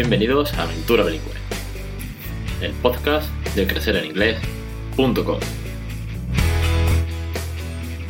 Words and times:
Bienvenidos 0.00 0.54
a 0.54 0.62
Aventura 0.62 1.04
Bilingüe, 1.04 1.34
el 2.62 2.72
podcast 2.80 3.30
de 3.54 3.66
crecereninglés.com. 3.66 5.38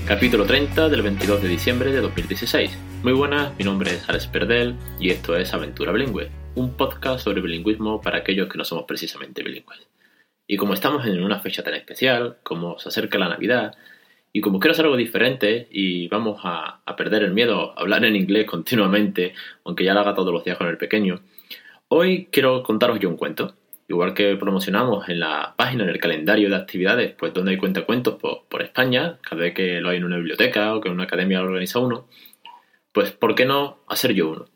Capítulo 0.07 0.47
30 0.47 0.89
del 0.89 1.03
22 1.03 1.43
de 1.43 1.49
diciembre 1.49 1.91
de 1.91 2.01
2016. 2.01 2.79
Muy 3.03 3.13
buenas, 3.13 3.59
mi 3.59 3.65
nombre 3.65 3.91
es 3.91 4.09
Alex 4.09 4.29
Perdel 4.29 4.77
y 5.01 5.11
esto 5.11 5.35
es 5.35 5.53
Aventura 5.53 5.91
Bilingüe, 5.91 6.31
un 6.55 6.77
podcast 6.77 7.25
sobre 7.25 7.41
bilingüismo 7.41 8.01
para 8.01 8.19
aquellos 8.19 8.49
que 8.49 8.57
no 8.57 8.65
somos 8.65 8.85
precisamente 8.85 9.43
bilingües. 9.43 9.89
Y 10.47 10.59
como 10.59 10.75
estamos 10.75 11.05
en 11.07 11.21
una 11.21 11.41
fecha 11.41 11.65
tan 11.65 11.75
especial, 11.75 12.37
como 12.45 12.79
se 12.79 12.91
acerca 12.91 13.19
la 13.19 13.31
Navidad, 13.31 13.75
y 14.33 14.41
como 14.43 14.61
quiero 14.61 14.75
hacer 14.75 14.85
algo 14.85 14.97
diferente 14.97 15.67
y 15.73 16.07
vamos 16.07 16.41
a, 16.45 16.83
perder 16.97 17.25
el 17.25 17.33
miedo 17.33 17.73
a 17.77 17.81
hablar 17.81 18.05
en 18.05 18.15
inglés 18.15 18.47
continuamente, 18.47 19.35
aunque 19.65 19.83
ya 19.83 19.93
lo 19.93 20.01
haga 20.01 20.15
todos 20.15 20.33
los 20.33 20.45
días 20.45 20.57
con 20.57 20.69
el 20.69 20.79
pequeño, 20.79 21.21
hoy 21.91 22.29
quiero 22.31 22.63
contaros 22.63 22.99
yo 22.99 23.09
un 23.09 23.17
cuento. 23.17 23.55
Igual 23.89 24.15
que 24.15 24.37
promocionamos 24.37 25.09
en 25.09 25.19
la 25.19 25.55
página, 25.57 25.83
en 25.83 25.91
el 25.91 25.99
calendario 25.99 26.49
de 26.49 26.55
actividades, 26.55 27.13
pues 27.19 27.35
donde 27.35 27.51
hay 27.51 27.57
cuentacuentos 27.57 28.15
por, 28.15 28.63
España, 28.63 29.19
cada 29.21 29.43
vez 29.43 29.55
que 29.55 29.81
lo 29.81 29.91
hay 29.91 29.97
en 29.97 30.05
una 30.05 30.17
biblioteca 30.17 30.75
o 30.75 30.81
que 30.81 30.89
una 30.89 31.05
academia 31.05 31.41
lo 31.41 31.47
organiza 31.47 31.81
uno, 31.81 32.07
pues 32.93 33.11
¿por 33.11 33.35
qué 33.35 33.47
no 33.47 33.79
hacer 33.89 34.15
yo 34.15 34.31
uno? 34.31 34.47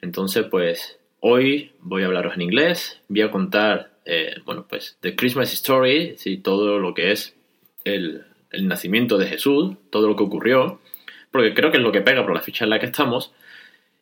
Entonces, 0.00 0.46
pues 0.48 1.00
hoy 1.18 1.72
voy 1.80 2.04
a 2.04 2.06
hablaros 2.06 2.34
en 2.34 2.42
inglés, 2.42 3.02
voy 3.08 3.22
a 3.22 3.32
contar, 3.32 3.90
eh, 4.04 4.36
bueno, 4.44 4.66
pues 4.68 4.96
The 5.00 5.16
Christmas 5.16 5.52
Story, 5.52 6.14
sí, 6.16 6.36
todo 6.36 6.78
lo 6.78 6.94
que 6.94 7.10
es 7.10 7.36
el, 7.82 8.24
el 8.52 8.68
nacimiento 8.68 9.18
de 9.18 9.26
Jesús, 9.26 9.74
todo 9.90 10.06
lo 10.06 10.14
que 10.14 10.22
ocurrió, 10.22 10.80
porque 11.32 11.52
creo 11.52 11.72
que 11.72 11.78
es 11.78 11.82
lo 11.82 11.90
que 11.90 12.02
pega 12.02 12.22
por 12.22 12.32
la 12.32 12.42
ficha 12.42 12.62
en 12.62 12.70
la 12.70 12.78
que 12.78 12.86
estamos, 12.86 13.32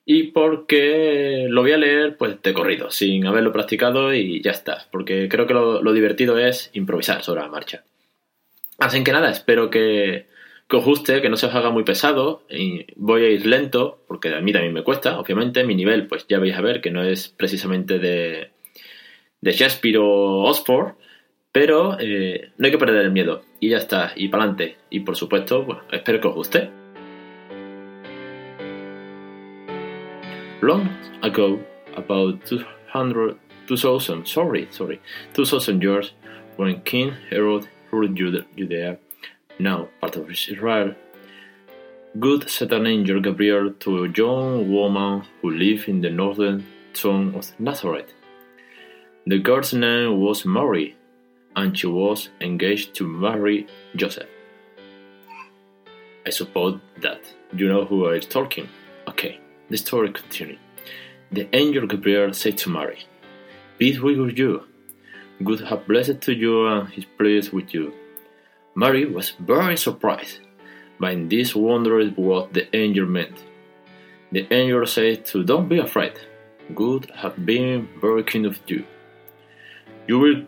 y 0.09 0.29
porque 0.29 1.47
lo 1.51 1.63
voy 1.63 1.73
a 1.73 1.77
leer 1.77 2.17
pues 2.17 2.41
de 2.41 2.55
corrido, 2.55 2.93
sin 2.93 3.27
haberlo 3.27 3.53
practicado 3.53 4.15
y 4.15 4.41
ya 4.41 4.53
está, 4.53 4.87
porque 4.93 5.29
creo 5.29 5.49
que 5.49 5.53
lo, 5.53 5.93
divertido 5.93 6.39
es 6.39 6.71
improvisar 6.75 7.25
sobre 7.25 7.43
la 7.43 7.49
marcha. 7.49 7.83
Así 8.79 9.03
que 9.03 9.11
nada, 9.11 9.31
espero 9.31 9.69
que, 9.69 10.27
os 10.71 10.85
guste, 10.85 11.21
que 11.21 11.29
no 11.29 11.37
se 11.37 11.47
os 11.47 11.55
haga 11.57 11.71
muy 11.71 11.83
pesado, 11.83 12.45
y 12.49 12.87
voy 12.95 13.25
a 13.25 13.31
ir 13.31 13.47
lento, 13.47 14.05
porque 14.07 14.33
a 14.33 14.41
mí 14.41 14.53
también 14.53 14.73
me 14.73 14.85
cuesta, 14.85 15.19
obviamente, 15.19 15.65
mi 15.65 15.75
nivel 15.75 16.07
pues 16.07 16.25
ya 16.29 16.39
vais 16.39 16.55
a 16.55 16.61
ver 16.61 16.81
que 16.81 16.93
no 16.93 17.03
es 17.03 17.29
precisamente 17.29 17.99
de, 17.99 18.51
de 19.41 19.53
Shakespeare 19.53 19.99
o 19.99 20.45
Oxford, 20.45 20.95
pero 21.51 21.97
eh, 21.99 22.53
no 22.59 22.67
hay 22.67 22.71
que 22.71 22.79
perder 22.79 23.07
el 23.07 23.13
miedo. 23.13 23.43
Y 23.59 23.71
ya 23.71 23.79
está, 23.79 24.13
y 24.15 24.29
para 24.29 24.45
adelante. 24.45 24.77
Y 24.91 25.01
por 25.01 25.17
supuesto, 25.17 25.67
espero 25.91 26.21
que 26.21 26.29
os 26.29 26.35
guste. 26.35 26.86
Long 30.63 30.89
ago, 31.23 31.61
about 31.97 32.47
200, 32.47 33.39
2000, 33.67 34.27
sorry, 34.27 34.67
sorry, 34.71 35.03
2000 35.35 35.83
years, 35.83 36.13
when 36.57 36.81
King 36.81 37.13
Herod 37.29 37.69
ruled 37.91 38.17
Judea, 38.17 38.97
now 39.59 39.89
part 40.01 40.17
of 40.17 40.31
Israel, 40.31 40.95
God 42.19 42.49
sent 42.49 42.73
an 42.73 42.87
angel 42.87 43.21
Gabriel 43.21 43.75
to 43.81 44.05
a 44.05 44.09
young 44.09 44.73
woman 44.73 45.25
who 45.43 45.51
lived 45.51 45.89
in 45.89 46.01
the 46.01 46.09
northern 46.09 46.67
town 46.95 47.35
of 47.35 47.53
Nazareth. 47.59 48.15
The 49.27 49.39
girl's 49.39 49.75
name 49.75 50.19
was 50.19 50.47
Mary 50.47 50.97
and 51.55 51.77
she 51.77 51.87
was 51.87 52.31
engaged 52.41 52.95
to 52.95 53.07
marry 53.07 53.67
Joseph. 53.95 54.29
I 56.27 56.31
suppose 56.31 56.81
that 57.03 57.21
you 57.55 57.69
know 57.69 57.85
who 57.85 58.09
I'm 58.09 58.21
talking. 58.21 58.69
Okay, 59.07 59.39
the 59.69 59.77
story 59.77 60.13
continued. 60.13 60.59
The 61.33 61.49
angel 61.55 61.87
Gabriel 61.87 62.33
said 62.33 62.59
to 62.59 62.71
Mary, 62.71 63.05
Peace 63.79 63.99
be 63.99 64.19
with 64.19 64.39
you. 64.39 64.65
God 65.43 65.61
have 65.63 65.87
blessed 65.87 66.21
to 66.23 66.33
you 66.33 66.67
and 66.67 66.93
is 66.95 67.05
pleased 67.19 67.53
with 67.53 67.75
you. 67.75 67.93
Mary 68.75 69.05
was 69.05 69.31
very 69.41 69.77
surprised 69.77 70.41
by 70.99 71.15
this 71.15 71.55
wondered 71.55 72.17
what 72.17 72.53
the 72.53 72.75
angel 72.75 73.07
meant. 73.07 73.45
The 74.33 74.47
angel 74.53 74.87
said 74.87 75.27
to 75.27 75.45
Don't 75.45 75.69
be 75.69 75.79
afraid. 75.79 76.19
God 76.75 77.11
have 77.15 77.45
been 77.45 77.89
very 78.01 78.25
kind 78.25 78.47
of 78.47 78.59
you. 78.67 78.85
You 80.07 80.19
will 80.19 80.43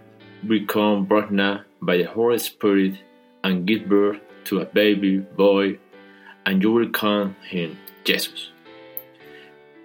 become 0.46 1.06
pregnant 1.06 1.62
by 1.82 1.98
the 1.98 2.04
Holy 2.04 2.38
Spirit 2.38 2.98
and 3.44 3.66
give 3.66 3.88
birth 3.88 4.20
to 4.44 4.60
a 4.60 4.64
baby 4.64 5.18
boy, 5.18 5.78
and 6.46 6.62
you 6.62 6.72
will 6.72 6.90
call 6.90 7.34
him 7.48 7.78
Jesus. 8.04 8.50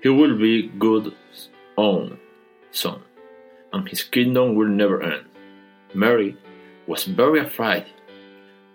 He 0.04 0.10
will 0.10 0.38
be 0.38 0.68
God's 0.68 1.48
own 1.78 2.20
son, 2.72 3.02
and 3.72 3.88
his 3.88 4.04
kingdom 4.04 4.54
will 4.54 4.68
never 4.68 5.02
end. 5.02 5.24
Mary 5.94 6.36
was 6.88 7.06
very 7.06 7.40
afraid, 7.40 7.86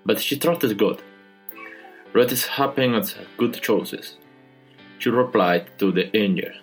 but 0.06 0.18
she 0.22 0.38
trusted 0.38 0.78
God. 0.78 1.02
Let 2.14 2.32
it 2.32 2.40
happen 2.40 2.94
as 2.94 3.14
good 3.36 3.52
choices. 3.60 4.16
She 4.98 5.10
replied 5.10 5.78
to 5.78 5.92
the 5.92 6.16
angel. 6.16 6.54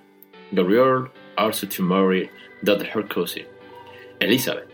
Gabriel 0.51 1.09
also 1.37 1.67
to 1.67 1.83
Mary 1.83 2.31
that 2.63 2.81
her 2.87 3.03
cousin, 3.03 3.45
Elizabeth, 4.19 4.71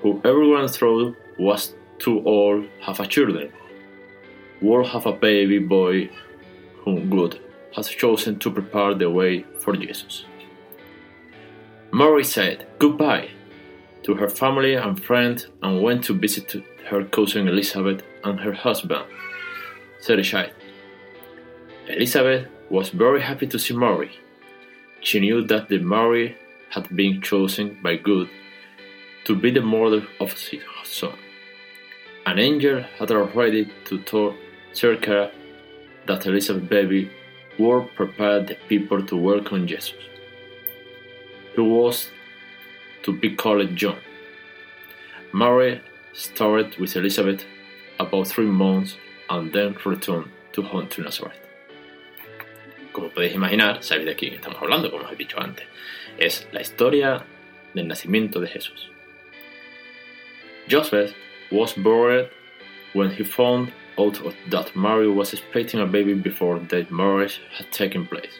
who 0.00 0.22
everyone 0.24 0.68
thought 0.68 1.14
was 1.38 1.74
too 1.98 2.22
old 2.24 2.64
have 2.80 2.98
a 2.98 3.06
children, 3.06 3.52
will 4.62 4.84
have 4.84 5.04
a 5.04 5.12
baby 5.12 5.58
boy 5.58 6.08
whom 6.82 7.10
God 7.10 7.38
has 7.74 7.88
chosen 7.88 8.38
to 8.38 8.50
prepare 8.50 8.94
the 8.94 9.10
way 9.10 9.44
for 9.60 9.76
Jesus. 9.76 10.24
Mary 11.92 12.24
said 12.24 12.66
goodbye 12.78 13.30
to 14.02 14.14
her 14.14 14.28
family 14.28 14.74
and 14.74 15.02
friends 15.02 15.46
and 15.62 15.82
went 15.82 16.04
to 16.04 16.14
visit 16.14 16.54
her 16.88 17.04
cousin 17.04 17.48
Elizabeth 17.48 18.02
and 18.24 18.40
her 18.40 18.52
husband, 18.52 19.04
Zechariah. 20.02 20.50
Elizabeth 21.88 22.48
was 22.70 22.90
very 22.90 23.22
happy 23.22 23.46
to 23.46 23.58
see 23.58 23.74
Mary. 23.74 24.10
She 25.00 25.20
knew 25.20 25.46
that 25.46 25.68
the 25.68 25.78
Mary 25.78 26.36
had 26.70 26.94
been 26.94 27.22
chosen 27.22 27.78
by 27.82 27.96
God 27.96 28.28
to 29.24 29.34
be 29.34 29.50
the 29.50 29.62
mother 29.62 30.06
of 30.20 30.32
his 30.32 30.62
son. 30.84 31.18
An 32.26 32.38
angel 32.38 32.82
had 32.98 33.10
already 33.10 33.70
told 34.04 34.34
Zechariah 34.74 35.30
that 36.06 36.26
Elizabeth's 36.26 36.68
baby 36.68 37.10
would 37.58 37.94
prepared 37.94 38.46
the 38.46 38.54
people 38.68 39.02
to 39.02 39.16
welcome 39.16 39.66
Jesus. 39.66 39.94
He 41.54 41.60
was 41.60 42.08
to 43.02 43.12
be 43.12 43.34
called 43.34 43.74
John. 43.74 43.98
Mary 45.32 45.80
started 46.12 46.76
with 46.78 46.96
Elizabeth 46.96 47.44
about 47.98 48.28
three 48.28 48.46
months 48.46 48.96
and 49.28 49.52
then 49.52 49.76
returned 49.84 50.30
to 50.52 50.62
home 50.62 50.86
to 50.88 51.02
Nazareth. 51.02 51.38
Como 52.92 53.10
podéis 53.10 53.34
imaginar, 53.34 53.82
sabéis 53.82 54.06
de 54.06 54.14
quién 54.14 54.34
estamos 54.34 54.60
hablando, 54.60 54.90
como 54.90 55.04
os 55.04 55.12
he 55.12 55.16
dicho 55.16 55.38
antes. 55.38 55.66
Es 56.18 56.46
la 56.52 56.60
historia 56.60 57.24
del 57.74 57.86
nacimiento 57.86 58.40
de 58.40 58.48
Jesús. 58.48 58.88
Joseph 60.68 61.14
was 61.50 61.76
worried 61.76 62.30
when 62.92 63.10
he 63.10 63.24
found 63.24 63.72
out 63.98 64.20
that 64.50 64.76
Mary 64.76 65.10
was 65.10 65.32
expecting 65.32 65.80
a 65.80 65.86
baby 65.86 66.14
before 66.14 66.58
the 66.58 66.86
marriage 66.90 67.40
had 67.56 67.70
taken 67.72 68.06
place. 68.06 68.38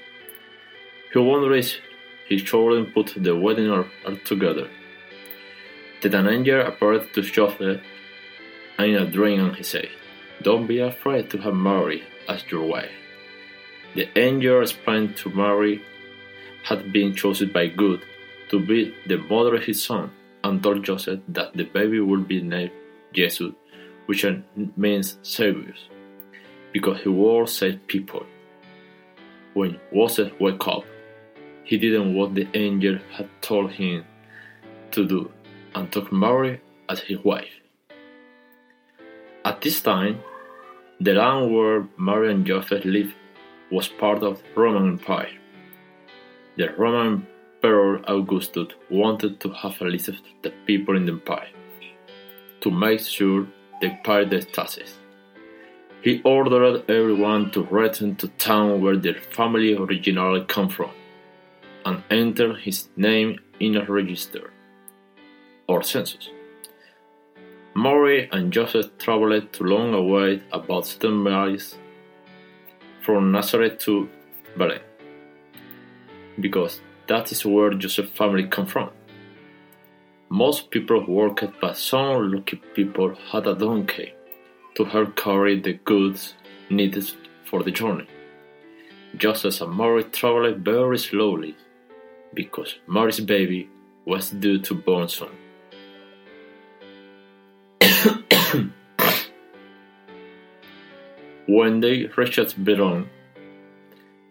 He 1.12 1.18
wondered 1.18 1.56
if 1.56 1.76
his 2.28 2.42
children 2.42 2.92
put 2.92 3.14
the 3.16 3.34
wedding 3.34 3.70
all 3.70 3.86
together. 4.24 4.68
Then 6.00 6.14
an 6.14 6.28
angel 6.28 6.60
appeared 6.60 7.12
to 7.14 7.22
Joseph 7.22 7.80
in 8.78 8.94
a 8.94 9.06
dream 9.06 9.40
and 9.40 9.56
he 9.56 9.62
said, 9.62 9.88
Don't 10.42 10.66
be 10.66 10.78
afraid 10.78 11.30
to 11.30 11.38
have 11.38 11.54
Mary 11.54 12.04
as 12.28 12.44
your 12.50 12.64
wife. 12.64 12.92
The 13.94 14.06
angel 14.16 14.62
explained 14.62 15.16
to 15.18 15.30
Mary 15.30 15.82
had 16.62 16.92
been 16.92 17.14
chosen 17.14 17.50
by 17.50 17.68
God 17.68 18.00
to 18.50 18.60
be 18.60 18.94
the 19.06 19.16
mother 19.16 19.56
of 19.56 19.64
his 19.64 19.82
son 19.82 20.10
and 20.44 20.62
told 20.62 20.84
Joseph 20.84 21.20
that 21.28 21.54
the 21.54 21.64
baby 21.64 22.00
would 22.00 22.28
be 22.28 22.42
named 22.42 22.70
Jesus, 23.12 23.52
which 24.08 24.24
means 24.74 25.18
Savior, 25.22 25.74
because 26.72 26.98
he 27.02 27.10
would 27.10 27.46
save 27.46 27.86
people. 27.86 28.24
When 29.52 29.78
Joseph 29.92 30.32
woke 30.40 30.66
up, 30.66 30.84
he 31.62 31.76
didn't 31.76 32.14
what 32.14 32.34
the 32.34 32.48
angel 32.54 32.98
had 33.12 33.28
told 33.42 33.70
him 33.72 34.06
to 34.92 35.06
do 35.06 35.30
and 35.74 35.92
took 35.92 36.10
Mary 36.10 36.58
as 36.88 37.00
his 37.00 37.22
wife. 37.22 37.52
At 39.44 39.60
this 39.60 39.82
time, 39.82 40.20
the 40.98 41.12
land 41.12 41.54
where 41.54 41.86
Mary 41.98 42.32
and 42.32 42.46
Joseph 42.46 42.86
lived 42.86 43.14
was 43.70 43.88
part 43.88 44.22
of 44.22 44.42
the 44.42 44.60
Roman 44.60 44.88
Empire. 44.88 45.36
The 46.56 46.72
Roman 46.78 47.26
Emperor 47.56 48.00
Augustus 48.08 48.68
wanted 48.88 49.38
to 49.40 49.50
have 49.50 49.78
a 49.82 49.84
list 49.84 50.08
of 50.08 50.16
the 50.42 50.52
people 50.64 50.96
in 50.96 51.04
the 51.04 51.12
empire 51.12 51.50
to 52.62 52.70
make 52.70 53.00
sure 53.00 53.46
their 53.80 54.42
taxes. 54.42 54.94
He 56.02 56.22
ordered 56.24 56.84
everyone 56.88 57.50
to 57.50 57.64
return 57.64 58.16
to 58.16 58.28
town 58.28 58.80
where 58.80 58.96
their 58.96 59.20
family 59.32 59.74
originally 59.74 60.44
come 60.44 60.68
from, 60.68 60.90
and 61.84 62.02
enter 62.10 62.54
his 62.54 62.88
name 62.96 63.38
in 63.58 63.76
a 63.76 63.84
register 63.84 64.52
or 65.66 65.82
census. 65.82 66.30
Mary 67.74 68.28
and 68.32 68.52
Joseph 68.52 68.96
traveled 68.98 69.52
to 69.52 69.64
long 69.64 69.94
away 69.94 70.42
about 70.52 70.86
seven 70.86 71.14
miles 71.14 71.76
from 73.02 73.32
Nazareth 73.32 73.78
to 73.80 74.08
Bethlehem, 74.56 74.82
because 76.40 76.80
that 77.06 77.30
is 77.32 77.44
where 77.44 77.74
Joseph's 77.74 78.12
family 78.12 78.46
come 78.46 78.66
from. 78.66 78.90
Most 80.30 80.70
people 80.70 81.06
worked, 81.06 81.60
but 81.60 81.76
some 81.76 82.32
lucky 82.32 82.56
people 82.74 83.14
had 83.30 83.46
a 83.46 83.54
donkey 83.54 84.12
to 84.74 84.84
help 84.84 85.16
carry 85.16 85.58
the 85.58 85.72
goods 85.72 86.34
needed 86.68 87.10
for 87.44 87.62
the 87.62 87.70
journey. 87.70 88.06
Joseph 89.16 89.62
and 89.62 89.74
Mary 89.74 90.04
traveled 90.04 90.58
very 90.58 90.98
slowly 90.98 91.56
because 92.34 92.76
Mary's 92.86 93.20
baby 93.20 93.70
was 94.04 94.30
due 94.30 94.58
to 94.58 94.74
born 94.74 95.08
soon. 95.08 95.30
when 101.46 101.80
they 101.80 102.04
reached 102.18 102.62
Bethlehem, 102.62 103.08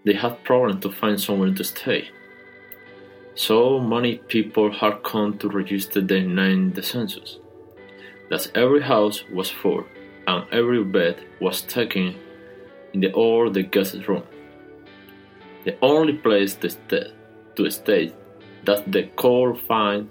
they 0.05 0.13
had 0.13 0.43
problems 0.43 0.83
to 0.83 0.91
find 0.91 1.19
somewhere 1.19 1.51
to 1.53 1.63
stay. 1.63 2.09
So 3.37 3.79
many 3.79 4.17
people 4.17 4.71
had 4.71 5.03
come 5.03 5.37
to 5.37 5.47
register 5.47 6.01
their 6.01 6.23
name 6.23 6.69
in 6.69 6.73
the 6.73 6.81
census 6.81 7.37
that 8.31 8.49
every 8.55 8.81
house 8.81 9.23
was 9.31 9.51
full 9.51 9.85
and 10.25 10.43
every 10.51 10.83
bed 10.83 11.23
was 11.39 11.61
taken 11.61 12.15
in 12.93 13.01
the 13.01 13.13
all 13.13 13.51
the 13.51 13.61
guest 13.61 14.07
room. 14.07 14.23
The 15.65 15.77
only 15.83 16.13
place 16.13 16.55
to 16.55 16.69
stay, 16.71 17.13
to 17.55 17.69
stay 17.69 18.11
that 18.65 18.91
they 18.91 19.11
could 19.15 19.59
find 19.67 20.09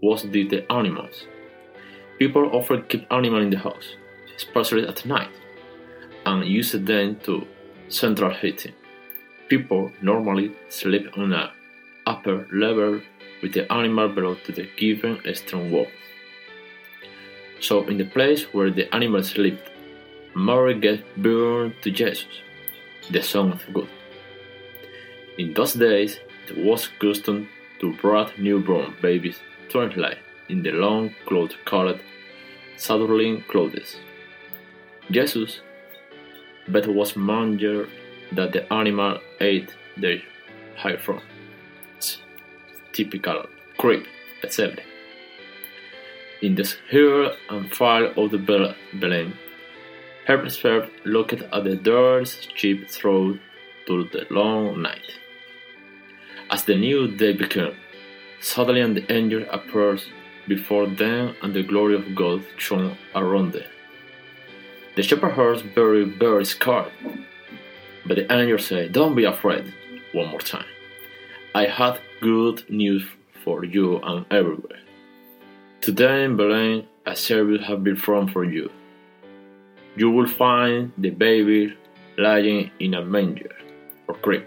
was 0.00 0.22
the, 0.22 0.46
the 0.46 0.70
animals. 0.70 1.26
People 2.20 2.48
often 2.52 2.84
keep 2.84 3.12
animals 3.12 3.42
in 3.42 3.50
the 3.50 3.58
house, 3.58 3.96
especially 4.36 4.86
at 4.86 5.04
night, 5.04 5.34
and 6.24 6.46
use 6.46 6.70
them 6.70 7.18
to 7.24 7.44
central 7.88 8.32
heating. 8.32 8.74
People 9.48 9.90
normally 10.00 10.54
sleep 10.68 11.18
on 11.18 11.32
a 11.32 11.52
upper 12.06 12.46
level 12.52 13.00
with 13.42 13.52
the 13.52 13.70
animal 13.72 14.08
below 14.08 14.34
to 14.44 14.52
the 14.52 14.68
given 14.76 15.20
stone 15.34 15.70
wall. 15.70 15.86
So 17.60 17.86
in 17.86 17.98
the 17.98 18.04
place 18.04 18.44
where 18.52 18.70
the 18.70 18.92
animal 18.94 19.22
slept, 19.22 19.70
Mary 20.34 20.78
gave 20.78 21.04
birth 21.16 21.74
to 21.82 21.90
Jesus, 21.90 22.26
the 23.10 23.22
Son 23.22 23.52
of 23.52 23.62
God. 23.72 23.88
In 25.38 25.54
those 25.54 25.74
days, 25.74 26.20
it 26.48 26.56
was 26.64 26.88
custom 27.00 27.48
to 27.80 27.96
wrap 28.02 28.38
newborn 28.38 28.94
babies 29.00 29.38
to 29.68 29.88
twilight 29.88 30.18
in 30.48 30.62
the 30.62 30.72
long 30.72 31.14
cloth 31.26 31.52
called 31.64 32.00
swaddling 32.76 33.42
clothes. 33.48 33.96
Jesus, 35.10 35.60
but 36.68 36.86
was 36.86 37.16
manger 37.16 37.88
that 38.32 38.52
the 38.52 38.72
animal 38.72 39.18
ate 39.40 39.74
their 39.96 40.18
hair 40.76 40.98
from. 40.98 41.20
Typical 42.92 43.46
creep 43.78 44.06
etc. 44.42 44.82
In 46.40 46.54
the 46.56 46.74
here 46.90 47.32
and 47.48 47.72
fire 47.72 48.06
of 48.16 48.32
the 48.32 48.38
Bethlehem, 48.38 49.38
Herbert 50.26 50.90
looked 51.04 51.42
at 51.42 51.64
the 51.64 51.76
doors 51.76 52.48
sheep 52.54 52.88
through 52.90 53.38
to 53.86 54.04
the 54.12 54.26
long 54.30 54.82
night. 54.82 55.18
As 56.50 56.64
the 56.64 56.76
new 56.76 57.08
day 57.08 57.32
began, 57.32 57.74
suddenly 58.40 58.80
an 58.80 59.06
angel 59.08 59.44
appeared 59.50 60.02
before 60.48 60.86
them 60.86 61.34
and 61.42 61.54
the 61.54 61.62
glory 61.62 61.94
of 61.94 62.14
God 62.14 62.44
shone 62.56 62.96
around 63.14 63.52
them. 63.52 63.70
The 64.96 65.02
shepherd 65.02 65.32
heard 65.32 65.62
very, 65.74 66.04
very 66.04 66.44
scared. 66.44 66.92
But 68.04 68.16
the 68.16 68.32
angel 68.32 68.58
said, 68.58 68.92
Don't 68.92 69.14
be 69.14 69.24
afraid, 69.24 69.72
one 70.12 70.28
more 70.28 70.40
time. 70.40 70.71
I 71.54 71.66
have 71.66 72.00
good 72.22 72.64
news 72.70 73.04
for 73.44 73.62
you 73.62 73.98
and 73.98 74.24
everywhere. 74.30 74.80
Today 75.82 76.24
in 76.24 76.34
Berlin, 76.34 76.86
a 77.04 77.14
Savior 77.14 77.58
has 77.58 77.78
been 77.78 77.96
born 77.96 78.28
for 78.28 78.42
you. 78.42 78.70
You 79.94 80.10
will 80.10 80.26
find 80.26 80.92
the 80.96 81.10
baby 81.10 81.76
lying 82.16 82.70
in 82.80 82.94
a 82.94 83.04
manger 83.04 83.54
or 84.08 84.14
crib. 84.14 84.46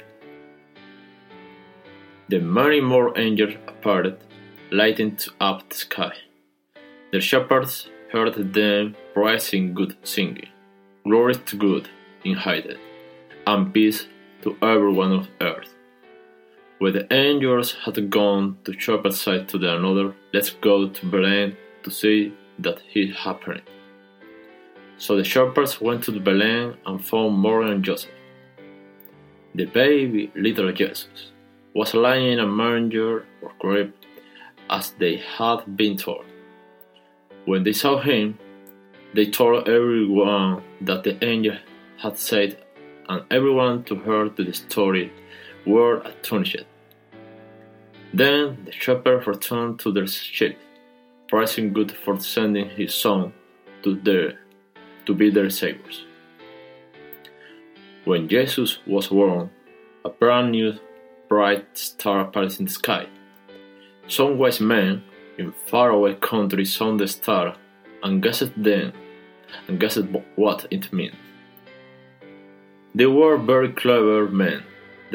The 2.29 2.39
many 2.39 2.81
more 2.81 3.15
angels 3.19 3.53
appeared, 3.67 4.17
lighting 4.71 5.19
up 5.39 5.69
the 5.69 5.75
sky. 5.75 6.13
The 7.11 7.21
shepherds 7.21 7.87
heard 8.11 8.33
them 8.51 8.95
praising 9.13 9.75
good 9.75 9.95
singing, 10.01 10.49
glory 11.03 11.35
to 11.35 11.55
God 11.55 11.87
in 12.23 12.33
heaven, 12.33 12.79
and 13.45 13.71
peace 13.71 14.07
to 14.41 14.57
everyone 14.63 15.11
on 15.11 15.27
earth. 15.41 15.75
When 16.77 16.93
the 16.93 17.11
angels 17.13 17.73
had 17.85 18.09
gone 18.09 18.57
to 18.65 18.77
shepherd's 18.77 19.21
side 19.21 19.47
to 19.49 19.57
the 19.57 19.77
another, 19.77 20.13
let's 20.33 20.49
go 20.49 20.89
to 20.89 21.05
Bethlehem 21.05 21.55
to 21.83 21.89
see 21.89 22.33
that 22.59 22.81
it 22.93 23.15
happened. 23.15 23.61
So 24.97 25.15
the 25.15 25.23
shepherds 25.23 25.79
went 25.79 26.03
to 26.03 26.11
Bethlehem 26.19 26.75
and 26.85 27.03
found 27.03 27.41
Mary 27.41 27.71
and 27.71 27.83
Joseph. 27.83 28.11
The 29.53 29.65
baby, 29.65 30.31
little 30.35 30.71
Jesus, 30.73 31.31
was 31.73 31.93
lying 31.93 32.33
in 32.33 32.39
a 32.39 32.47
manger 32.47 33.25
or 33.41 33.51
crib 33.59 33.93
as 34.69 34.91
they 34.99 35.17
had 35.17 35.77
been 35.77 35.95
told. 35.95 36.25
When 37.45 37.63
they 37.63 37.73
saw 37.73 38.01
him, 38.01 38.37
they 39.13 39.27
told 39.27 39.69
everyone 39.69 40.61
that 40.81 41.03
the 41.03 41.23
angel 41.23 41.57
had 41.97 42.17
said, 42.17 42.61
and 43.07 43.23
everyone 43.31 43.85
who 43.87 43.95
heard 43.95 44.35
the 44.35 44.51
story 44.51 45.13
were 45.65 45.97
astonished. 45.99 46.65
Then 48.13 48.65
the 48.65 48.71
shepherds 48.71 49.27
returned 49.27 49.79
to 49.79 49.91
their 49.91 50.07
sheep, 50.07 50.57
praising 51.27 51.73
God 51.73 51.91
for 51.91 52.19
sending 52.19 52.69
his 52.69 52.93
son 52.93 53.33
to 53.83 53.95
their 53.95 54.39
to 55.05 55.13
be 55.13 55.29
their 55.29 55.49
saviors. 55.49 56.05
When 58.05 58.27
Jesus 58.27 58.79
was 58.87 59.07
born, 59.07 59.49
a 60.03 60.09
brand 60.09 60.51
new 60.51 60.73
bright 61.27 61.77
star 61.77 62.21
appeared 62.21 62.59
in 62.59 62.65
the 62.65 62.71
sky. 62.71 63.07
Some 64.07 64.37
wise 64.37 64.59
men 64.59 65.03
in 65.37 65.51
faraway 65.65 66.15
countries 66.15 66.73
saw 66.73 66.95
the 66.95 67.07
star 67.07 67.55
and 68.03 68.21
guessed 68.21 68.51
then 68.55 68.93
and 69.67 69.79
guessed 69.79 70.05
what 70.35 70.67
it 70.71 70.93
meant. 70.93 71.15
They 72.93 73.07
were 73.07 73.37
very 73.37 73.73
clever 73.73 74.27
men 74.27 74.63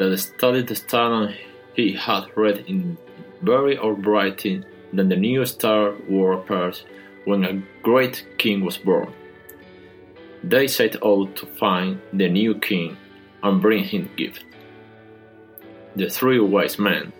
that 0.09 0.17
studied 0.17 0.67
the 0.67 0.75
star 0.75 1.23
and 1.23 1.35
he 1.75 1.93
had 1.93 2.25
read 2.35 2.65
in 2.67 2.97
very 3.41 3.77
old 3.77 4.05
writing 4.05 4.65
that 4.93 5.09
the 5.09 5.15
new 5.15 5.45
star 5.45 5.93
would 6.07 6.33
appear 6.33 6.73
when 7.25 7.43
a 7.43 7.61
great 7.81 8.25
king 8.37 8.63
was 8.65 8.77
born. 8.77 9.13
They 10.43 10.67
set 10.67 10.95
out 11.05 11.35
to 11.35 11.45
find 11.45 12.01
the 12.13 12.27
new 12.27 12.55
king 12.55 12.97
and 13.43 13.61
bring 13.61 13.83
him 13.83 14.09
gifts. 14.17 14.43
The 15.95 16.09
three 16.09 16.39
wise 16.39 16.79
men 16.79 17.13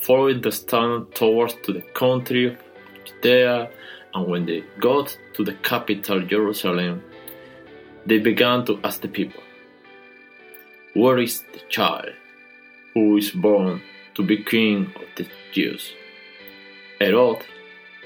followed 0.00 0.42
the 0.42 0.52
star 0.52 1.00
towards 1.14 1.54
to 1.64 1.72
the 1.72 1.82
country 1.82 2.46
of 2.46 2.58
Judea, 3.04 3.70
and 4.14 4.26
when 4.26 4.46
they 4.46 4.62
got 4.80 5.16
to 5.34 5.44
the 5.44 5.54
capital 5.54 6.20
Jerusalem, 6.20 7.02
they 8.06 8.18
began 8.18 8.64
to 8.66 8.78
ask 8.84 9.00
the 9.00 9.08
people, 9.08 9.42
Where 10.94 11.18
is 11.18 11.42
the 11.52 11.58
child 11.68 12.12
who 12.94 13.16
is 13.16 13.32
born 13.32 13.82
to 14.14 14.22
be 14.22 14.44
king 14.44 14.92
of 14.94 15.08
the 15.16 15.26
Jews? 15.50 15.92
Herod, 17.00 17.44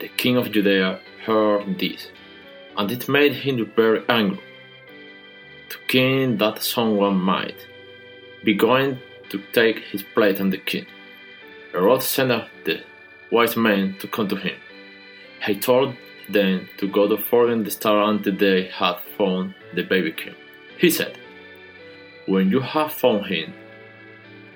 the 0.01 0.09
king 0.09 0.39
of 0.39 0.51
Judea, 0.51 0.99
heard 1.27 1.79
this, 1.79 2.09
and 2.79 2.91
it 2.91 3.07
made 3.07 3.35
him 3.35 3.71
very 3.77 4.03
angry 4.09 4.41
to 5.69 5.77
king 5.87 6.39
that 6.39 6.63
someone 6.63 7.17
might 7.21 7.67
be 8.43 8.55
going 8.55 8.99
to 9.29 9.43
take 9.53 9.81
his 9.81 10.03
place 10.03 10.41
on 10.41 10.49
the 10.49 10.57
king. 10.57 10.87
Herod 11.73 12.03
sent 12.03 12.33
out 12.33 12.49
the 12.65 12.83
wise 13.31 13.55
men 13.55 13.97
to 14.01 14.09
come 14.09 14.29
to 14.29 14.37
him. 14.37 14.57
He 15.45 15.59
told 15.61 15.95
them 16.31 16.71
to 16.79 16.89
go 16.89 17.07
to 17.07 17.23
find 17.23 17.67
the 17.67 17.71
star 17.71 18.11
until 18.11 18.35
they 18.35 18.69
had 18.69 18.97
found 19.19 19.55
the 19.75 19.83
baby 19.83 20.13
king. 20.13 20.35
He 20.79 20.89
said, 20.89 21.19
When 22.29 22.51
you 22.51 22.61
have 22.61 22.93
found 22.93 23.27
him, 23.27 23.55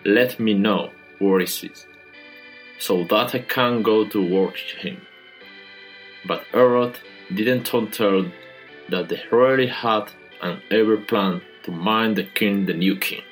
let 0.04 0.38
me 0.38 0.52
know 0.52 0.90
where 1.18 1.40
he 1.40 1.46
is, 1.46 1.86
so 2.78 3.04
that 3.04 3.34
I 3.34 3.38
can 3.38 3.82
go 3.82 4.06
to 4.06 4.34
worship 4.36 4.78
him. 4.78 4.98
But 6.26 6.44
Herod 6.52 6.94
didn't 7.34 7.64
tell 7.64 8.26
that 8.90 9.08
they 9.08 9.22
really 9.30 9.68
had 9.68 10.04
an 10.42 10.60
ever 10.70 10.98
plan 10.98 11.40
to 11.64 11.70
mind 11.70 12.16
the 12.16 12.24
king 12.24 12.66
the 12.66 12.74
new 12.74 12.96
king. 12.96 13.22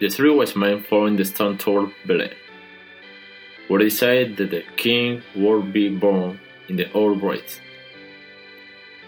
the 0.00 0.08
three 0.08 0.30
wise 0.30 0.56
men 0.56 0.82
found 0.82 1.18
the 1.18 1.24
stone 1.24 1.58
toward 1.58 1.90
Belén, 2.06 2.32
where 3.68 3.80
they 3.80 3.90
said 3.90 4.36
that 4.38 4.50
the 4.50 4.64
king 4.76 5.22
would 5.36 5.72
be 5.72 5.88
born 5.90 6.40
in 6.68 6.76
the 6.76 6.90
old 6.92 7.20
breath. 7.20 7.60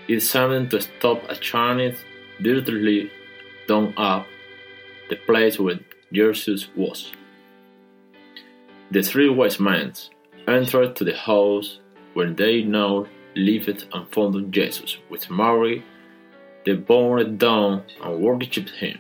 It 0.07 0.21
seemed 0.21 0.71
to 0.71 0.81
stop 0.83 1.25
a 1.31 1.37
Chinese 1.37 2.05
directly 2.43 3.11
down 3.67 3.95
up 3.97 4.27
the 5.09 5.17
place 5.17 5.59
where 5.59 5.79
Jesus 6.13 6.69
was. 6.77 7.13
The 8.91 9.03
three 9.03 9.29
wise 9.29 9.59
men 9.59 9.93
entered 10.47 10.97
to 10.97 11.05
the 11.05 11.17
house 11.17 11.81
where 12.15 12.31
they 12.31 12.63
now 12.63 13.07
lived 13.35 13.87
and 13.93 14.09
found 14.13 14.53
Jesus 14.53 14.99
with 15.09 15.31
Mary. 15.31 15.83
They 16.65 16.75
bowed 16.75 17.39
down 17.39 17.85
and 18.03 18.21
worshipped 18.23 18.71
him. 18.71 18.99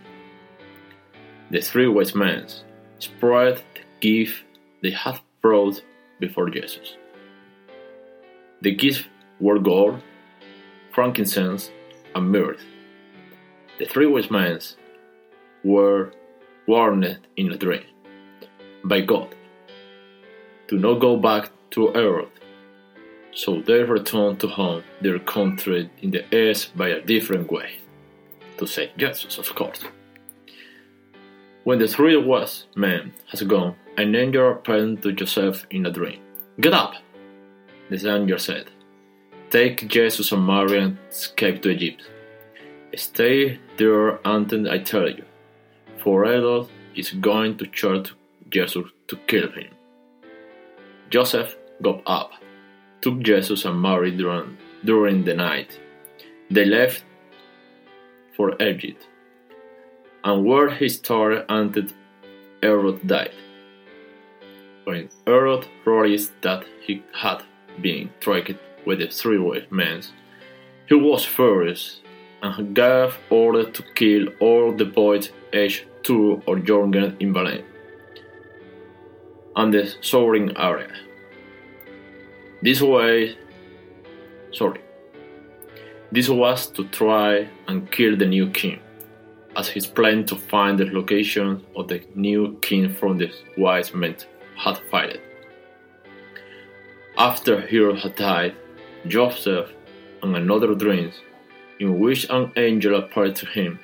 The 1.51 1.61
three 1.61 1.89
wise 1.89 2.15
men 2.15 2.47
spread 2.99 3.63
the 3.75 3.83
gift 4.01 4.45
they 4.83 4.91
had 4.91 5.21
brought 5.43 5.83
before 6.19 6.49
Jesus. 6.49 6.97
The 8.63 8.75
gifts 8.75 9.05
were 9.41 9.59
gold, 9.59 10.01
frankincense, 10.93 11.71
and 12.15 12.31
myrrh. 12.31 12.57
The 13.83 13.89
three 13.89 14.07
wise 14.07 14.31
men 14.31 14.61
were 15.65 16.13
warned 16.69 17.19
in 17.37 17.51
a 17.51 17.57
dream 17.57 17.83
by 18.85 19.01
God 19.01 19.35
to 20.69 20.77
not 20.77 21.01
go 21.01 21.17
back 21.17 21.51
to 21.73 21.89
earth. 21.89 22.29
So 23.35 23.61
they 23.61 23.83
returned 23.83 24.39
to 24.39 24.47
home, 24.47 24.85
their 25.01 25.19
country 25.19 25.91
in 26.01 26.13
the 26.13 26.23
east 26.33 26.77
by 26.77 26.91
a 26.91 27.01
different 27.01 27.51
way. 27.51 27.71
To 28.59 28.69
say 28.69 28.93
Jesus, 28.97 29.39
of 29.39 29.53
course. 29.57 29.81
When 31.65 31.81
the 31.81 31.89
three 31.89 32.17
wise 32.17 32.67
men 32.77 33.13
has 33.33 33.43
gone, 33.43 33.75
an 33.97 34.15
angel 34.15 34.53
appeared 34.53 35.03
to 35.03 35.11
Joseph 35.11 35.67
in 35.71 35.87
a 35.87 35.91
dream. 35.91 36.21
Get 36.61 36.73
up! 36.73 36.95
The 37.91 37.97
angel 38.09 38.39
said. 38.39 38.67
Take 39.51 39.89
Jesus 39.89 40.31
and 40.31 40.47
Mary 40.47 40.79
and 40.79 40.99
escape 41.11 41.63
to 41.63 41.71
Egypt. 41.71 42.12
Stay 42.95 43.59
there 43.79 44.21
until 44.25 44.71
I 44.71 44.79
tell 44.79 45.09
you, 45.09 45.25
for 46.03 46.27
Herod 46.27 46.69
is 46.95 47.11
going 47.11 47.57
to 47.57 47.67
church 47.67 48.13
Jesus 48.51 48.85
to 49.09 49.17
kill 49.27 49.51
him. 49.51 49.71
Joseph 51.09 51.57
got 51.81 52.03
up, 52.07 52.33
took 53.01 53.21
Jesus 53.21 53.65
and 53.65 53.81
Mary 53.81 54.11
during, 54.11 54.59
during 54.85 55.25
the 55.25 55.33
night. 55.33 55.79
They 56.51 56.67
left 56.67 57.05
for 58.37 58.61
Egypt, 58.63 59.09
and 60.23 60.45
where 60.45 60.71
he 60.71 60.91
started 60.91 61.47
until 61.49 61.87
Herod 62.63 63.07
died. 63.07 63.33
When 64.85 65.09
Herod 65.27 65.67
realized 65.87 66.33
that 66.43 66.65
he 66.83 67.03
had 67.15 67.43
been 67.81 68.11
tricked 68.21 68.59
with 68.85 68.99
the 68.99 69.07
three 69.07 69.39
wise 69.39 69.65
men, 69.71 70.03
he 70.89 70.95
was 70.95 71.25
furious 71.25 72.01
and 72.43 72.75
gave 72.75 73.17
order 73.31 73.71
to 73.71 73.83
kill 73.95 74.29
all 74.41 74.73
the 74.73 74.85
boys 74.85 75.31
aged 75.53 75.85
two 76.03 76.43
or 76.47 76.59
younger 76.59 77.15
in 77.21 77.33
Belén 77.33 77.65
and 79.57 79.73
the 79.73 79.95
surrounding 80.01 80.57
area. 80.57 80.93
This 82.63 82.81
way, 82.81 83.37
sorry, 84.53 84.81
this 86.11 86.29
was 86.29 86.67
to 86.69 86.85
try 86.89 87.49
and 87.69 87.91
kill 87.91 88.17
the 88.17 88.27
new 88.27 88.51
king, 88.51 88.81
as 89.57 89.69
his 89.69 89.87
plan 89.87 90.25
to 90.27 90.37
find 90.37 90.79
the 90.79 90.87
location 90.87 91.65
of 91.77 91.89
the 91.89 92.03
new 92.15 92.59
king 92.61 92.93
from 92.95 93.19
the 93.19 93.33
wise 93.57 93.93
men 93.95 94.17
had 94.57 94.79
failed. 94.91 95.21
After 97.17 97.61
Herod 97.61 97.99
had 97.99 98.17
died, 98.17 98.55
Joseph 99.07 99.71
and 100.23 100.37
another 100.37 100.75
dream, 100.75 101.13
in 101.83 101.99
which 101.99 102.31
an 102.31 102.53
angel 102.55 102.95
appeared 102.95 103.35
to 103.35 103.45
him. 103.45 103.81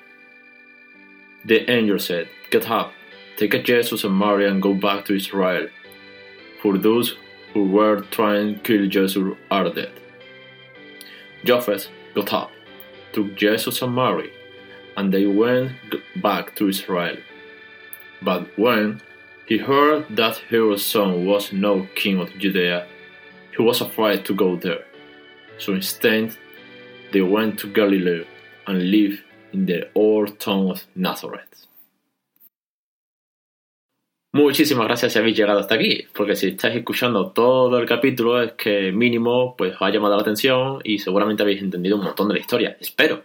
The 1.44 1.68
angel 1.68 1.98
said, 1.98 2.28
Get 2.48 2.70
up, 2.70 2.92
take 3.36 3.64
Jesus 3.64 4.04
and 4.04 4.16
Mary 4.16 4.48
and 4.48 4.62
go 4.62 4.72
back 4.72 5.04
to 5.06 5.16
Israel, 5.16 5.66
for 6.62 6.78
those 6.78 7.16
who 7.52 7.64
were 7.64 8.00
trying 8.16 8.54
to 8.54 8.60
kill 8.60 8.86
Jesus 8.86 9.36
are 9.50 9.70
dead. 9.70 9.90
Joseph 11.44 11.88
got 12.14 12.32
up, 12.32 12.50
took 13.12 13.34
Jesus 13.34 13.82
and 13.82 13.94
Mary, 13.96 14.30
and 14.96 15.12
they 15.12 15.26
went 15.26 15.72
back 16.22 16.54
to 16.56 16.68
Israel. 16.68 17.16
But 18.22 18.42
when 18.56 19.00
he 19.46 19.58
heard 19.58 20.04
that 20.10 20.36
Herod's 20.50 20.84
son 20.84 21.26
was 21.26 21.52
now 21.52 21.88
king 21.96 22.20
of 22.20 22.30
Judea, 22.38 22.86
he 23.56 23.62
was 23.62 23.80
afraid 23.80 24.24
to 24.26 24.34
go 24.34 24.54
there. 24.54 24.84
So 25.58 25.72
instead, 25.72 26.36
they 27.12 27.22
went 27.22 27.58
to 27.60 27.68
Galilee 27.72 28.26
and 28.66 28.90
lived 28.90 29.20
in 29.52 29.66
the 29.66 29.88
old 29.94 30.38
town 30.38 30.70
of 30.70 30.82
Nazareth. 30.94 31.48
Muchísimas 34.32 34.86
gracias 34.86 35.14
si 35.14 35.18
habéis 35.18 35.36
llegado 35.38 35.58
hasta 35.58 35.74
aquí, 35.74 36.06
porque 36.14 36.36
si 36.36 36.48
estáis 36.48 36.76
escuchando 36.76 37.32
todo 37.32 37.78
el 37.78 37.86
capítulo 37.86 38.42
es 38.42 38.52
que 38.52 38.92
mínimo 38.92 39.56
pues 39.56 39.74
os 39.74 39.82
ha 39.82 39.90
llamado 39.90 40.16
la 40.16 40.20
atención 40.22 40.80
y 40.84 40.98
seguramente 40.98 41.42
habéis 41.42 41.62
entendido 41.62 41.96
un 41.96 42.04
montón 42.04 42.28
de 42.28 42.34
la 42.34 42.40
historia, 42.40 42.76
espero, 42.78 43.24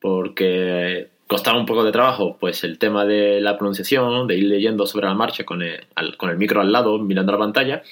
porque 0.00 1.10
costaba 1.30 1.60
un 1.60 1.64
poco 1.64 1.84
de 1.84 1.92
trabajo 1.92 2.36
pues 2.40 2.64
el 2.64 2.76
tema 2.76 3.04
de 3.04 3.40
la 3.40 3.56
pronunciación, 3.56 4.26
de 4.26 4.36
ir 4.36 4.48
leyendo 4.48 4.84
sobre 4.84 5.06
la 5.06 5.14
marcha 5.14 5.44
con 5.44 5.62
el, 5.62 5.86
con 6.16 6.28
el 6.28 6.36
micro 6.36 6.60
al 6.60 6.72
lado, 6.72 6.98
mirando 6.98 7.30
la 7.30 7.38
pantalla, 7.38 7.84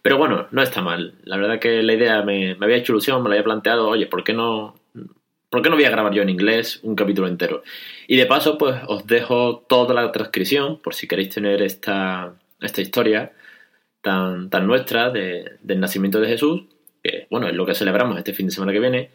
pero 0.00 0.16
bueno, 0.16 0.46
no 0.50 0.62
está 0.62 0.80
mal, 0.80 1.12
la 1.24 1.36
verdad 1.36 1.58
que 1.58 1.82
la 1.82 1.92
idea 1.92 2.22
me, 2.22 2.54
me 2.54 2.64
había 2.64 2.78
hecho 2.78 2.94
ilusión, 2.94 3.22
me 3.22 3.28
la 3.28 3.34
había 3.34 3.44
planteado, 3.44 3.86
oye, 3.86 4.06
¿por 4.06 4.24
qué 4.24 4.32
no 4.32 4.76
¿por 5.50 5.60
qué 5.60 5.68
no 5.68 5.76
voy 5.76 5.84
a 5.84 5.90
grabar 5.90 6.14
yo 6.14 6.22
en 6.22 6.30
inglés 6.30 6.80
un 6.84 6.96
capítulo 6.96 7.28
entero? 7.28 7.62
Y 8.08 8.16
de 8.16 8.24
paso, 8.24 8.56
pues 8.56 8.76
os 8.86 9.06
dejo 9.06 9.66
toda 9.68 9.92
la 9.92 10.10
transcripción 10.10 10.78
por 10.78 10.94
si 10.94 11.06
queréis 11.06 11.28
tener 11.28 11.60
esta, 11.60 12.32
esta 12.62 12.80
historia 12.80 13.32
tan, 14.00 14.48
tan 14.48 14.66
nuestra 14.66 15.10
del 15.10 15.80
nacimiento 15.80 16.18
de 16.18 16.28
Jesús, 16.28 16.62
que 17.02 17.26
bueno, 17.30 17.46
es 17.46 17.54
lo 17.54 17.66
que 17.66 17.74
celebramos 17.74 18.16
este 18.16 18.32
fin 18.32 18.46
de 18.46 18.52
semana 18.52 18.72
que 18.72 18.80
viene, 18.80 19.10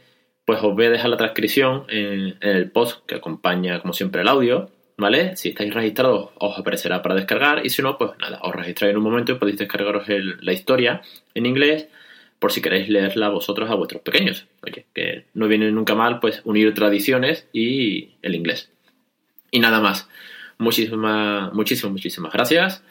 pues 0.45 0.62
os 0.63 0.75
voy 0.75 0.86
a 0.86 0.89
dejar 0.89 1.10
la 1.10 1.17
transcripción 1.17 1.86
en, 1.89 2.38
el 2.41 2.71
post 2.71 3.05
que 3.05 3.15
acompaña, 3.15 3.79
como 3.81 3.93
siempre, 3.93 4.21
el 4.21 4.27
audio, 4.27 4.69
¿vale? 4.98 5.36
Si 5.36 5.50
estáis 5.50 5.74
registrados 5.74 6.29
os 6.39 6.57
aparecerá 6.57 7.01
para 7.01 7.15
descargar 7.15 7.65
y 7.65 7.69
si 7.69 7.81
no, 7.81 7.98
pues 7.98 8.12
nada, 8.19 8.39
os 8.43 8.55
registráis 8.55 8.91
en 8.91 8.98
un 8.98 9.03
momento 9.03 9.31
y 9.31 9.36
podéis 9.36 9.57
descargaros 9.57 10.05
la 10.07 10.53
historia 10.53 11.01
en 11.33 11.45
inglés 11.45 11.88
por 12.41 12.51
si 12.51 12.60
queréis 12.60 12.89
leerla 12.89 13.29
vosotros 13.29 13.69
a 13.69 13.75
vuestros 13.75 14.01
pequeños. 14.01 14.48
Oye, 14.63 14.88
que 14.95 15.25
no 15.36 15.48
viene 15.48 15.71
nunca 15.71 15.93
mal 15.93 16.19
pues 16.19 16.41
unir 16.43 16.74
tradiciones 16.74 17.48
y 17.53 18.15
el 18.24 18.33
inglés. 18.33 18.71
Y 19.51 19.60
nada 19.60 19.79
más. 19.79 20.10
Muchísimas, 20.57 21.53
muchísimas, 21.53 21.91
muchísimas 21.91 22.33
gracias. 22.33 22.83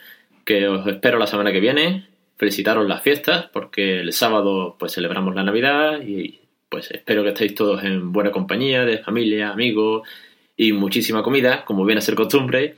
Que 0.45 0.69
os 0.69 0.87
espero 0.87 1.19
la 1.19 1.27
semana 1.27 1.51
que 1.51 1.59
viene. 1.59 2.07
Felicitaros 2.37 2.87
las 2.87 3.03
fiestas 3.03 3.47
porque 3.53 3.99
el 4.01 4.13
sábado 4.13 4.77
pues 4.79 4.93
celebramos 4.93 5.35
la 5.35 5.43
Navidad 5.43 6.01
y 6.01 6.40
pues 6.71 6.91
espero 6.91 7.23
que 7.23 7.31
estéis 7.31 7.55
todos 7.55 7.85
en 7.85 8.13
buena 8.13 8.31
compañía 8.31 8.85
de 8.85 8.99
familia, 8.99 9.51
amigos 9.51 10.09
y 10.57 10.73
muchísima 10.73 11.23
comida, 11.23 11.65
como 11.65 11.85
viene 11.85 11.99
a 11.99 12.03
ser 12.03 12.15
costumbre. 12.15 12.77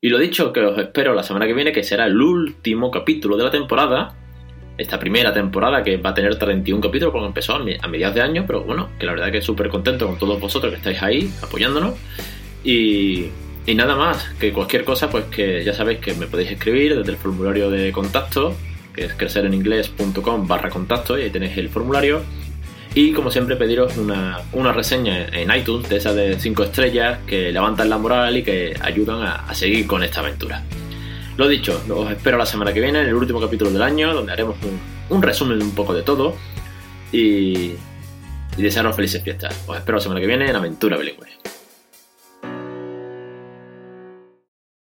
Y 0.00 0.08
lo 0.10 0.18
dicho, 0.18 0.52
que 0.52 0.60
os 0.60 0.78
espero 0.78 1.14
la 1.14 1.22
semana 1.22 1.46
que 1.46 1.54
viene, 1.54 1.72
que 1.72 1.82
será 1.82 2.06
el 2.06 2.20
último 2.20 2.90
capítulo 2.90 3.36
de 3.36 3.44
la 3.44 3.50
temporada 3.50 4.14
esta 4.78 4.98
primera 4.98 5.32
temporada 5.32 5.82
que 5.82 5.96
va 5.96 6.10
a 6.10 6.14
tener 6.14 6.38
31 6.38 6.80
capítulos 6.80 7.12
porque 7.12 7.26
empezó 7.26 7.54
a 7.54 7.88
mediados 7.88 8.14
de 8.14 8.22
año, 8.22 8.44
pero 8.46 8.62
bueno, 8.62 8.90
que 8.98 9.06
la 9.06 9.12
verdad 9.12 9.32
que 9.32 9.40
súper 9.40 9.68
contento 9.68 10.06
con 10.06 10.18
todos 10.18 10.38
vosotros 10.40 10.70
que 10.70 10.76
estáis 10.78 11.02
ahí 11.02 11.30
apoyándonos. 11.42 11.94
Y, 12.62 13.30
nada 13.74 13.96
más, 13.96 14.28
que 14.38 14.52
cualquier 14.52 14.84
cosa, 14.84 15.08
pues 15.08 15.24
que 15.26 15.64
ya 15.64 15.72
sabéis 15.72 16.00
que 16.00 16.14
me 16.14 16.26
podéis 16.26 16.50
escribir 16.50 16.96
desde 16.96 17.12
el 17.12 17.16
formulario 17.16 17.70
de 17.70 17.90
contacto, 17.92 18.54
que 18.94 19.04
es 19.04 19.14
crecereningles.com 19.14 20.46
barra 20.46 20.68
contacto, 20.68 21.18
y 21.18 21.22
ahí 21.22 21.30
tenéis 21.30 21.56
el 21.56 21.68
formulario. 21.68 22.22
Y 22.96 23.12
como 23.12 23.30
siempre 23.30 23.56
pediros 23.56 23.98
una, 23.98 24.38
una 24.52 24.72
reseña 24.72 25.26
en 25.26 25.54
iTunes 25.54 25.86
de 25.86 25.96
esas 25.98 26.14
de 26.14 26.40
5 26.40 26.64
estrellas 26.64 27.18
que 27.26 27.52
levantan 27.52 27.90
la 27.90 27.98
moral 27.98 28.38
y 28.38 28.42
que 28.42 28.74
ayudan 28.80 29.20
a, 29.22 29.54
seguir 29.54 29.86
con 29.86 30.02
esta 30.02 30.20
aventura. 30.20 30.62
Lo 31.36 31.46
dicho, 31.46 31.78
os 31.90 32.10
espero 32.10 32.38
la 32.38 32.46
semana 32.46 32.72
que 32.72 32.80
viene, 32.80 33.02
en 33.02 33.08
el 33.08 33.14
último 33.14 33.38
capítulo 33.38 33.70
del 33.70 33.82
año, 33.82 34.14
donde 34.14 34.32
haremos 34.32 34.56
un, 35.10 35.20
resumen 35.20 35.58
de 35.58 35.66
un 35.66 35.74
poco 35.74 35.92
de 35.92 36.04
todo. 36.04 36.36
Y, 37.12 37.72
y 38.56 38.62
desearos 38.62 38.96
felices 38.96 39.22
fiestas. 39.22 39.62
Os 39.66 39.76
espero 39.76 39.98
la 39.98 40.02
semana 40.02 40.20
que 40.22 40.26
viene 40.26 40.48
en 40.48 40.56
Aventura 40.56 40.96
Bilingüe. 40.96 41.28